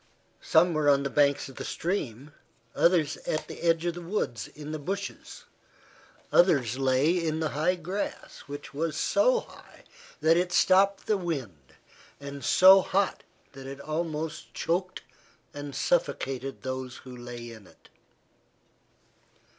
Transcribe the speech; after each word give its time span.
Some 0.41 0.73
were 0.73 0.89
on 0.89 1.03
the 1.03 1.11
banks 1.11 1.47
of 1.47 1.57
the 1.57 1.63
stream, 1.63 2.33
others 2.73 3.17
at 3.17 3.47
the 3.47 3.61
edge 3.61 3.85
of 3.85 3.93
the 3.93 4.01
woods 4.01 4.47
in 4.47 4.71
the 4.71 4.79
bushes. 4.79 5.43
Others 6.31 6.79
lay 6.79 7.23
in 7.23 7.39
the 7.39 7.49
high 7.49 7.75
grass 7.75 8.39
which 8.47 8.73
was 8.73 8.97
so 8.97 9.41
high 9.41 9.83
that 10.19 10.37
it 10.37 10.51
stopped 10.51 11.05
the 11.05 11.17
wind, 11.19 11.75
and 12.19 12.43
so 12.43 12.81
hot 12.81 13.21
that 13.51 13.67
it 13.67 13.79
almost 13.79 14.51
choked 14.55 15.03
and 15.53 15.75
suffocated 15.75 16.63
those 16.63 16.97
who 17.05 17.15
lay 17.15 17.51
in 17.51 17.67
it. 17.67 17.89